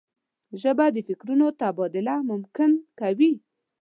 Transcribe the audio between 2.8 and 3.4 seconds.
کوي